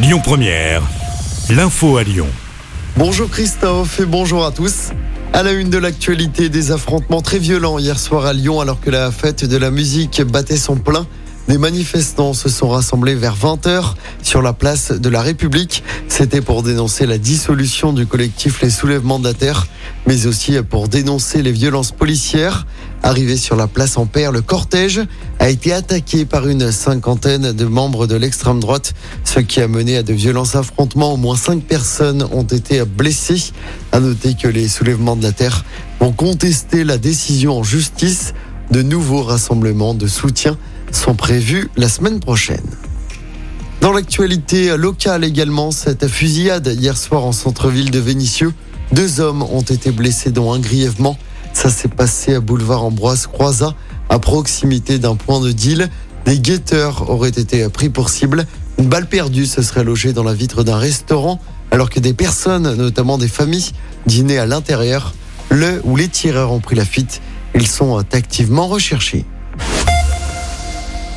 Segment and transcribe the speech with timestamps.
[0.00, 0.82] Lyon Première,
[1.50, 2.28] l'info à Lyon.
[2.96, 4.90] Bonjour Christophe et bonjour à tous.
[5.32, 8.90] À la une de l'actualité, des affrontements très violents hier soir à Lyon alors que
[8.90, 11.04] la fête de la musique battait son plein.
[11.48, 15.82] Des manifestants se sont rassemblés vers 20h sur la place de la République.
[16.06, 19.66] C'était pour dénoncer la dissolution du collectif Les Soulèvements de la Terre,
[20.06, 22.66] mais aussi pour dénoncer les violences policières.
[23.02, 25.00] Arrivé sur la place en paire, le cortège
[25.38, 28.92] a été attaqué par une cinquantaine de membres de l'extrême droite,
[29.24, 31.14] ce qui a mené à de violents affrontements.
[31.14, 33.54] Au moins cinq personnes ont été blessées.
[33.92, 35.64] À noter que les soulèvements de la terre
[35.98, 38.34] vont contester la décision en justice.
[38.70, 40.58] De nouveaux rassemblements de soutien
[40.92, 42.64] sont prévus la semaine prochaine.
[43.80, 48.52] Dans l'actualité locale également, cette fusillade hier soir en centre-ville de Vénissieux.
[48.92, 51.16] Deux hommes ont été blessés, dont un grièvement.
[51.52, 53.74] Ça s'est passé à boulevard Ambroise Croizat,
[54.08, 55.90] à proximité d'un point de deal.
[56.24, 58.46] Des guetteurs auraient été pris pour cible.
[58.78, 62.74] Une balle perdue se serait logée dans la vitre d'un restaurant, alors que des personnes,
[62.74, 63.72] notamment des familles,
[64.06, 65.14] dînaient à l'intérieur.
[65.50, 67.20] Le ou les tireurs ont pris la fuite.
[67.54, 69.24] Ils sont activement recherchés.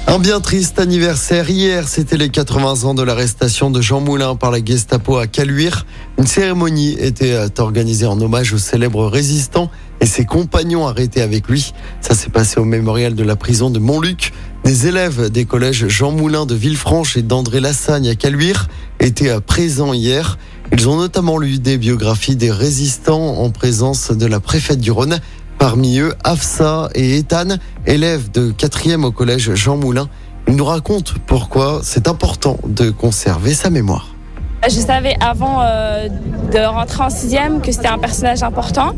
[0.08, 1.50] Un bien triste anniversaire.
[1.50, 5.86] Hier, c'était les 80 ans de l'arrestation de Jean Moulin par la Gestapo à Caluire.
[6.18, 9.70] Une cérémonie était organisée en hommage au célèbre résistant
[10.02, 11.74] et ses compagnons arrêtés avec lui.
[12.02, 14.34] Ça s'est passé au mémorial de la prison de Montluc.
[14.66, 18.68] Des élèves des collèges Jean Moulin de Villefranche et d'André Lassagne à Caluire
[19.00, 20.38] étaient présents hier.
[20.74, 25.20] Ils ont notamment lu des biographies des résistants en présence de la préfète du Rhône.
[25.62, 30.10] Parmi eux, Afsa et Ethan, élèves de 4e au collège Jean Moulin.
[30.48, 34.16] Ils nous racontent pourquoi c'est important de conserver sa mémoire.
[34.64, 36.08] Je savais avant euh,
[36.52, 38.94] de rentrer en sixième que c'était un personnage important,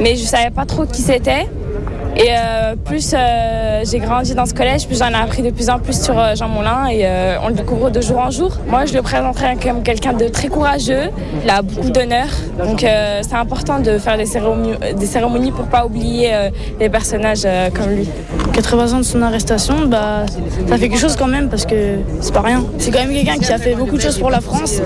[0.00, 1.48] mais je savais pas trop qui c'était.
[2.14, 5.70] Et euh, plus euh, j'ai grandi dans ce collège, plus j'en ai appris de plus
[5.70, 7.06] en plus sur euh, Jean Moulin et
[7.42, 8.58] on le découvre de jour en jour.
[8.68, 11.10] Moi, je le présenterai comme quelqu'un de très courageux.
[11.42, 12.26] Il a beaucoup d'honneur,
[12.62, 16.32] donc c'est important de faire des cérémonies, des cérémonies pour pas oublier
[16.78, 18.08] les personnages comme lui.
[18.52, 20.24] 80 ans de son arrestation, bah,
[20.68, 22.64] ça fait quelque chose quand même parce que c'est pas rien.
[22.78, 24.80] C'est quand même quelqu'un qui a fait beaucoup de choses pour la France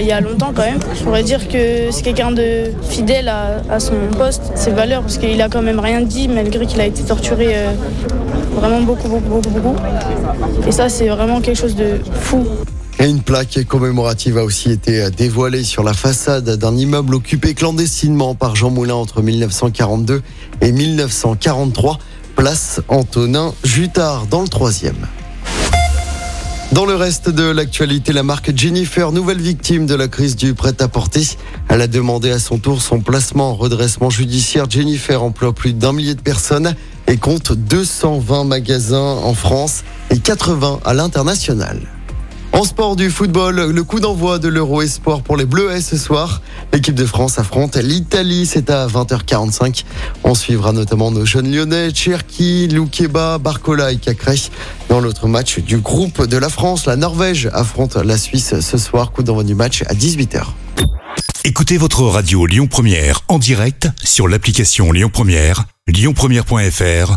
[0.00, 0.80] il y a longtemps quand même.
[0.94, 5.18] Je pourrais dire que c'est quelqu'un de fidèle à, à son poste, ses valeurs, parce
[5.18, 7.72] qu'il a quand même rien dit malgré qu'il a été torturé euh,
[8.54, 9.76] vraiment beaucoup, beaucoup, beaucoup, beaucoup.
[10.66, 12.46] Et ça, c'est vraiment quelque chose de fou.
[12.98, 18.34] Et une plaque commémorative a aussi été dévoilée sur la façade d'un immeuble occupé clandestinement
[18.34, 20.22] par Jean Moulin entre 1942
[20.62, 21.98] et 1943,
[22.36, 25.06] place Antonin Jutard dans le troisième.
[26.72, 31.36] Dans le reste de l'actualité, la marque Jennifer, nouvelle victime de la crise du prêt-à-porter.
[31.68, 34.70] Elle a demandé à son tour son placement en redressement judiciaire.
[34.70, 36.74] Jennifer emploie plus d'un millier de personnes
[37.08, 41.78] et compte 220 magasins en France et 80 à l'international.
[42.52, 46.42] En sport du football, le coup d'envoi de l'Euro Espoir pour les Bleuets ce soir.
[46.72, 49.84] L'équipe de France affronte l'Italie, c'est à 20h45.
[50.22, 54.36] On suivra notamment nos jeunes lyonnais, Cherki, Loukeba, Barcola et Cacré.
[54.90, 59.12] Dans l'autre match du groupe de la France, la Norvège affronte la Suisse ce soir.
[59.12, 60.42] Coup d'envoi du match à 18h.
[61.44, 67.16] Écoutez votre radio Lyon Première en direct sur l'application Lyon Première, lyonpremière.fr